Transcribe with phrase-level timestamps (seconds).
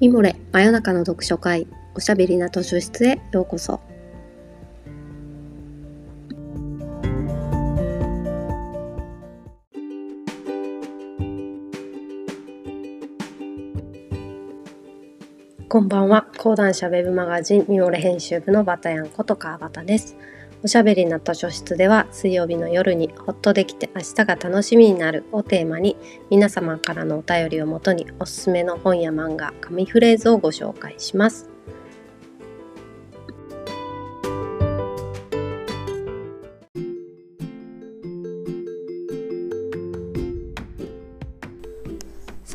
[0.00, 1.66] ミモレ真夜中の読書会
[1.96, 3.80] おしゃべりな図書室へようこそ。
[15.68, 16.28] こんばんは。
[16.38, 20.16] 講談社ウェブマガジンミモレ編集部のバタヤンこと川端です。
[20.64, 25.96] おしゃべりな図書室では水曜日の夜にほっとできて明日が楽しみになるをテーマに
[26.30, 31.57] 皆様からのお便りをもとにおすすめの本や漫画、紙フレーズをご紹介します。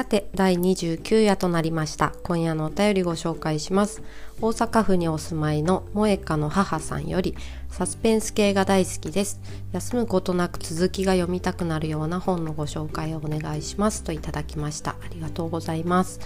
[0.00, 2.14] さて第29夜となりました。
[2.22, 4.02] 今夜のお便りご紹介します。
[4.40, 7.36] 大阪府にお住まいの萌香の母さんより
[7.68, 9.42] サスペンス系が大好きです。
[9.72, 14.02] 休むことなく続きが読みたくなるような本のご紹介をお願いします。
[14.02, 14.92] といただきました。
[14.92, 16.18] ありがとうございます。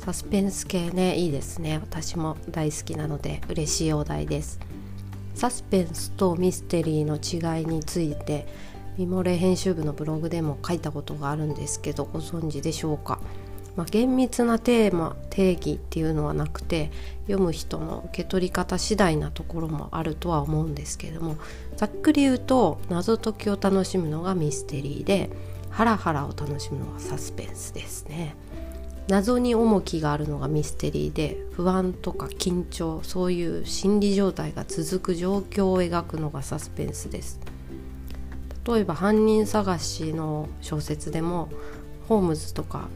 [0.00, 1.78] サスペンス系ねいいですね。
[1.80, 4.58] 私も大好きなので嬉しいお題です。
[5.36, 8.48] サスペンスとミステリーの違いについて
[9.00, 13.18] ミモレ編集部のブログでも書いたことがあるんですけどご存知でしょうか、
[13.74, 16.90] まあ、厳密なテーマ定義っていうのはなくて
[17.22, 21.36] 読む人の受け取り方次第なところもあるとは思うんですけれども
[21.78, 25.30] ざっくり言うと謎解きを楽しむのがミステリーで
[25.70, 28.36] ハラハラを楽しむのがサスペンスですね。
[29.08, 37.40] 謎に重きがあるのがミステリーで不安とか緊張そういう心理状態が続く状況を描くのがサスペンスです
[38.66, 41.48] 例えば犯人探しの小説でも
[42.08, 42.88] ホームズとか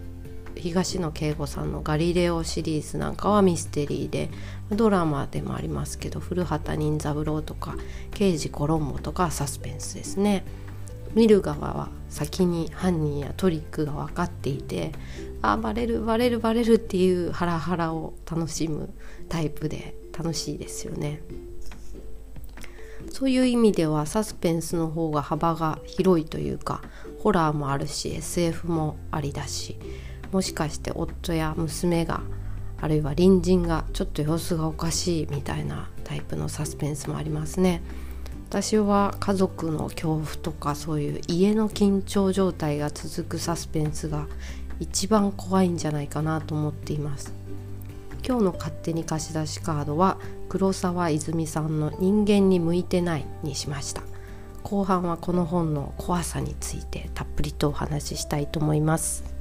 [0.56, 4.30] 東野圭吾さんの「ガリレオ」シリーズなんかはミステリーで
[4.70, 7.76] ドラマでもありますけど古畑任三郎とか
[8.12, 10.44] 刑事コロンボとかサスペンスですね
[11.14, 14.92] 見る側は先に犯人やトリックが分かっていて
[15.42, 18.90] あバレるバレるバレるっていうハラハラを楽しむ
[19.28, 21.20] タイプで楽しいですよね。
[23.14, 26.82] そういう意味ではサスペンスの方が幅が広いというか
[27.20, 29.78] ホラーもあるし SF もありだし
[30.32, 32.22] もしかして夫や娘が
[32.80, 37.82] あるいは隣人がちょっと様子がおかしいみたいなタイプのサスペンスもありますね。
[38.48, 44.26] 私は家族の恐怖とかそういう家の緊張状態が続くサスペンスが
[44.80, 47.32] 一番怖いんじゃないかなと思っています。
[48.26, 50.18] 今日の勝手に貸し出しカードは
[50.48, 54.02] 黒沢泉さんの「人間に向いてない」にしました。
[54.62, 59.34] 後半はこの本の怖さについてたっぷりとお話ししたいと思います。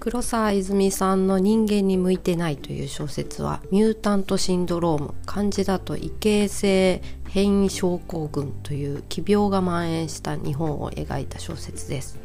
[0.00, 7.02] 黒沢泉さんの「人間に向いてない」という小説はミュータントシンドローム漢字だと異形成
[7.38, 12.18] 変異症候群という奇病が蔓延した日本を描いた小説です。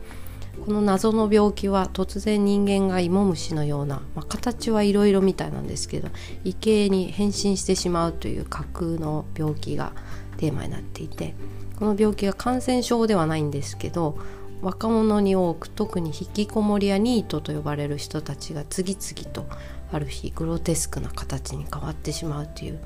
[0.65, 6.09] この謎の病気は突然人間が芋虫のような、まあ、形はいろいろみたいなんですけど
[6.43, 9.93] 異形に変身してしまうという架空の病気が
[10.37, 11.33] テーマになっていて
[11.77, 14.17] この病気が感染症ではないんですけど
[14.61, 19.47] 若者に多く特に引きこもりやニートと呼ばれる人たちが次々と
[19.91, 22.79] ある日グロテスクな形に変わってしまうという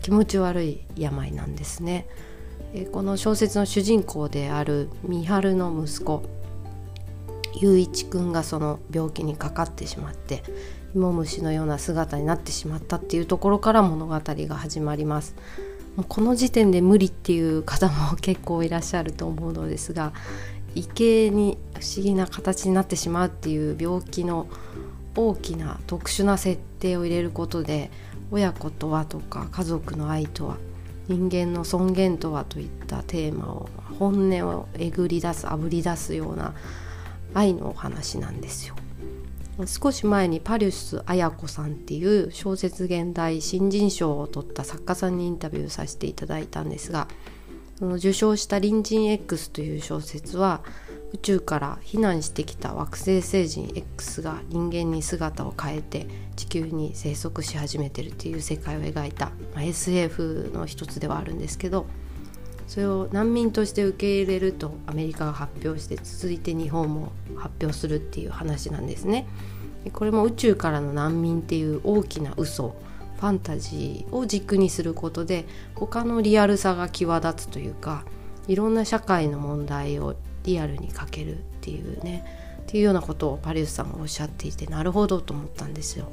[0.00, 2.06] 気持ち悪い病なんですね。
[2.92, 6.22] この小説の主人公である三春の息子
[7.58, 10.42] 雄一君がその病気にかかってしまって
[10.94, 15.34] 芋虫のような姿になってしまったっていうところから物語が始まります
[15.96, 20.12] もうこの時点で無理っていう方も結構いらっしゃると思うのですが
[20.74, 24.46] 異形に不思議な形になってしまうっていう病気の
[25.14, 27.90] 大きな特殊な設定を入れることで
[28.30, 30.56] 親子とはとか家族の愛とは
[31.08, 36.54] 人間の尊厳とはといったテーマを本音をえぐり出すあぶり出すような
[37.34, 38.74] 愛のお話なんですよ。
[39.64, 47.08] 少し前にパリュス綾子さんっていう小説現代新人賞を取った作家さんにインタビューさせていただいたんですが
[47.78, 50.62] その受賞した「隣人 X」という小説は
[51.12, 61.86] 宇宙から避難してきた惑星星人 X が人間に姿を変えて地球に生息し始めてるっていう世界を描いた、まあ、SF の一つではあるんですけど
[62.66, 69.26] それを難民として受け入れるとアメリカが発表して続いて日本も発表するっていう話なんですね。
[69.92, 72.74] これも宇宙からの難民っていう大きな嘘
[73.20, 78.04] ファンタジーを軸にすることで他のリアルさが際立つというか
[78.48, 82.24] いろんな社会の問題をリアルにかけるっていうね
[82.62, 86.10] っていうようなことをパリウスさんがおっしゃっていてなるほどと思ったんですよ。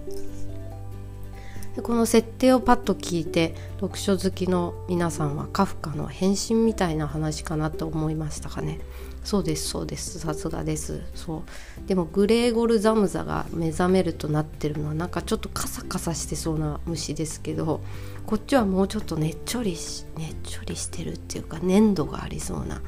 [1.75, 8.79] でこの設定をパッと聞いて読書好きの皆さんはカフカの変身みたいな話かなと思いましたかね。
[9.23, 10.19] そうですそうです。
[10.19, 11.01] さすがです。
[11.15, 11.43] そ
[11.85, 11.87] う。
[11.87, 17.81] でもグレーゴルザムザが目覚めるとなってるのはなんかちょっとカサカサしてそうな虫ですけど
[18.27, 22.81] こっちはもうちょっとねっちょりしねっちょりしてるっていうか粘度がありそうな、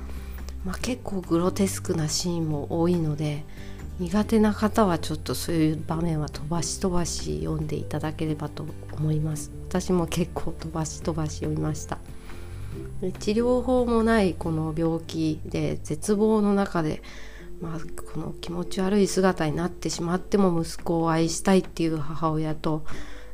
[0.66, 3.44] まあ、結構グロテスクなシーンも多いので
[4.00, 9.52] 苦手な方はちょっとそういう場面は飛ばし飛ばし読んでいただければと思います。
[9.70, 11.98] 私も結構飛ばし飛ばし読みました。
[13.20, 17.02] 治療法もないこの病気で絶望の中で、
[17.62, 17.80] まあ、
[18.14, 22.84] この気持ち悪い姿になってしまっても息子を愛したいっていう母親と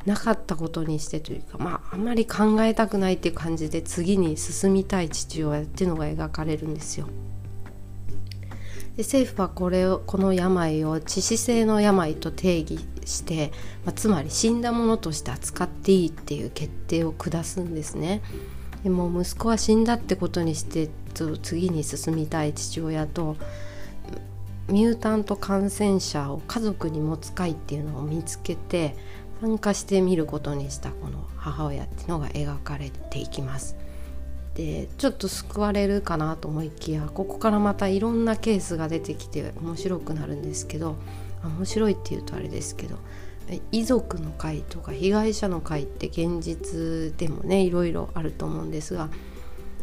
[0.06, 7.07] なかったことにしてというか、まあ、あんまり考えたくないっていう感じで次に進みたい父親っていうのが描かれるんですよ。
[8.98, 13.51] で政府はこれをこの病を致死性の病と定義して、
[13.86, 18.21] まあ、つまり死んだものとして扱っていいっていう決定を下すんですね。
[18.83, 20.89] でも息子は死んだってことにして
[21.42, 23.38] 次に進みたい父親と
[24.69, 28.95] ミュータント感染者を家族に持つ会っていうのを見つけて
[29.41, 33.75] 参加してみることにしたこの母親っていうのが描かれていきます。
[34.53, 40.97] でちょっと救われるかなと思いきやここからまたいろんなケースが出てきて面白くなるんですけど
[41.43, 42.97] 面白いっていうとあれですけど
[43.71, 49.09] 遺族の会とか被害者の会って現実でもねいろいろあると思うんですが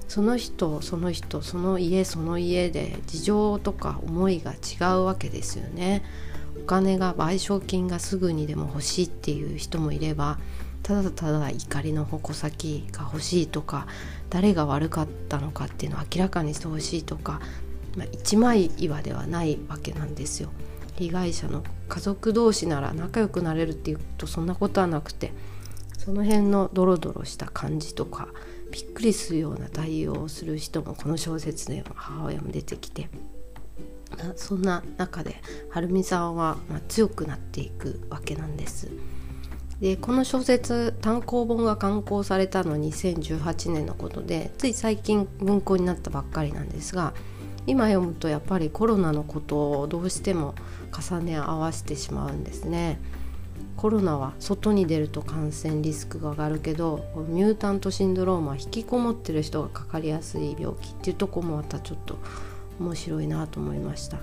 [0.07, 6.03] その人その人その家その家で事情とか思いが違うわけですよね。
[6.69, 10.39] 金が賠償金がすぐにでも欲しいっていう人もいれば
[10.83, 13.87] ただただ怒りの矛先が欲しいとか
[14.29, 17.41] 誰が悪かったのかっていうのを明らかにしてほしいとか、
[17.97, 20.51] まあ、一枚岩ではないわけなんですよ。
[20.97, 25.33] 被害者の家族同士なら仲良くなれるっていうとそんなことはなくて
[25.97, 28.29] その辺のドロドロした感じとか
[28.73, 33.09] びっくりするような対応をする人もこの小説では母親も出てきて
[34.37, 35.41] そんな中で
[35.71, 38.89] はるみさんはま強くなっていくわけなんです。
[39.81, 47.15] でこの小説単行本が刊行されたのは2018年のことでつい最近文庫になったばっかりなんですが
[47.67, 50.55] 今読むとやっぱりコロナのことをどうしても
[50.91, 52.99] 重ね合わせてしまうんですね。
[53.77, 62.19] コロナは外に出ると感染リスクが上がるけどミュータントシンドロームは引きこもってる人がかかりやすい病気っていうとこもまたちょっと
[62.79, 64.19] 面白いなと思いました。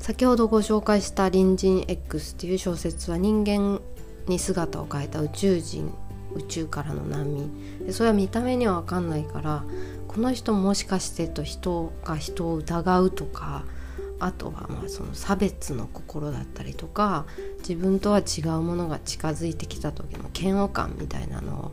[0.00, 3.80] 先ほどご紹介した「隣人 X」っていう小説は人間
[4.26, 5.92] に姿を変えた宇宙人
[6.34, 9.64] 宇宙からの難民でそれは見た目には分かんないから
[10.08, 13.64] この人もしかしてと人が人を疑うとか
[14.18, 17.26] あとはまあその差別の心だったりとか
[17.58, 21.72] 自分とは違うものが近づいてきた時の嫌悪感みたいなのを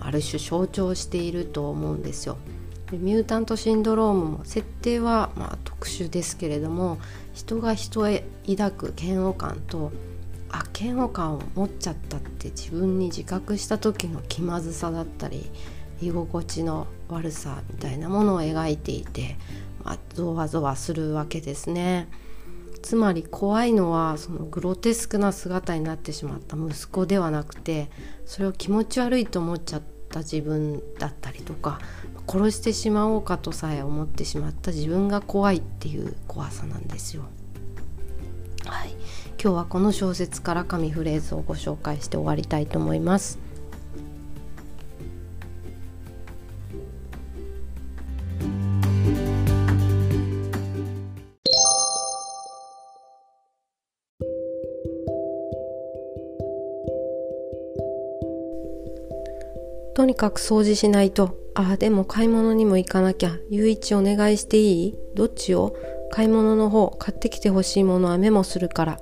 [0.00, 2.36] ある種象徴していると思うんですよ。
[2.92, 6.98] ミュータントシンドロームも設定はまあ特殊ですけれども
[7.32, 9.92] 人が人へ抱く嫌悪感と
[10.50, 15.50] あ嫌悪感を持っちゃったって自分に自覚した時の気まずさだったり
[16.00, 19.36] 居心地の悪さみたいなものを描いていて、
[19.82, 22.08] まあ、ゾワゾワするわけですね。
[22.82, 27.88] つまり怖いのはそのグロテスクな姿になってしまった息子ではなくて
[28.26, 31.80] それを気持ち悪いと思っちゃったた自分だったりとか
[32.28, 37.24] 殺してしまおうかとさえ思ってしまった自分が怖いっていう怖さなんですよ。
[38.64, 38.92] はい、
[39.42, 43.43] 今日はこの小説から神フレーズをご紹介して終わりたいと思います。
[59.94, 61.38] とにかく掃除しないと。
[61.54, 63.36] ああ、でも買い物にも行かなきゃ。
[63.48, 64.98] ゆういちお願いしていい？
[65.14, 65.76] どっちを？
[66.10, 68.98] 買い物の方、買ってきてほしいものはメモするから。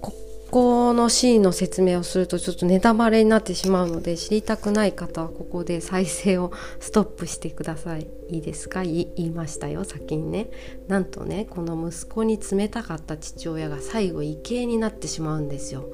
[0.00, 0.12] こ
[0.50, 8.08] このシーンの説明をするとちょっとネタバレになってしまうので知りたくない方はここで再生をストップしてください。
[8.30, 8.82] いいですか？
[8.82, 10.50] 言いましたよ、先にね。
[10.88, 15.84] なんとね、この息子に冷たかった父親が最後畏敬になってしまうんですよ。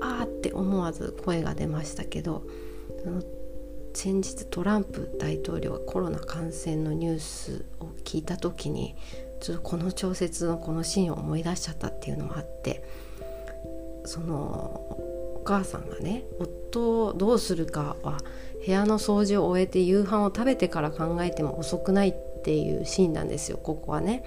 [0.00, 2.44] あーって思わず声が出ましたけど
[3.94, 8.94] 先日トランプ大統領がコロナ感染のニュースを聞いた時に
[9.40, 12.84] ちょっとこの調節のこのシーンを思い出しちゃったっていうのもあって
[14.04, 18.18] そのお母さんがね夫をどうするかは
[18.64, 24.24] 部屋の掃除を終えて夕飯を食べてから考えても遅くないっていうシーンなんですよここはね。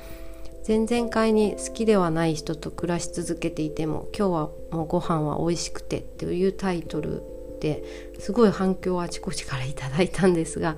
[0.67, 7.23] 前々回に好きではない人と暮らし続けていても今日はもうご飯は美味しくてっていうタイトル
[7.59, 7.83] で
[8.19, 10.77] すごい反響をあちこちからいただいたんですが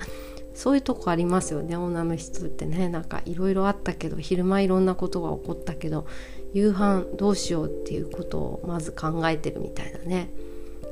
[0.54, 1.76] そういうとこありますよね。
[1.76, 6.06] 女の人ってねなんかいろいろあったけど昼間いろんなことが起こったけど
[6.54, 10.30] 夕飯どうしようっていうことをまず考えてるみたいなね。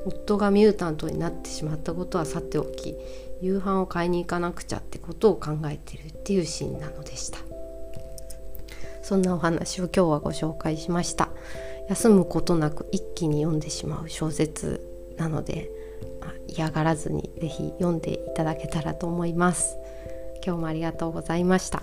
[0.03, 2.95] 夫がミュータントになってしまったことはさておき
[3.39, 7.50] 夕飯を買いに行かなくちゃってことを考えてるっていうシーンなのでした。
[9.01, 11.29] そんなお話を今日はご紹介しました。
[11.89, 14.81] 休むことなく一気に読んでしまう小説
[15.17, 15.70] なので
[16.48, 19.77] 嫌がらずに是非読んでいただけたらと思います。
[20.46, 21.81] 今日もありがとうございました。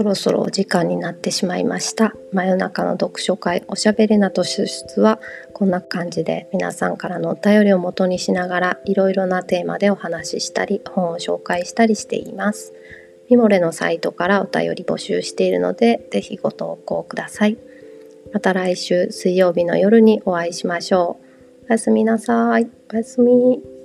[0.00, 2.14] そろそろお時間になってしまいました。
[2.32, 5.20] 真夜中の読書会おしゃべりなと出出は
[5.52, 12.72] こんな感じで皆さんからのお便りを元にしながらいろいろなテーマでお話ししたり本を紹介したりしています。
[13.28, 17.58] ミモレのサイトからお便り募集しているのでぜひご投稿ください。
[18.32, 21.18] また来週水曜日の夜にお会いしましょ
[21.62, 21.66] う。
[21.68, 22.70] おやすみなさい。
[22.90, 23.79] おやすみ。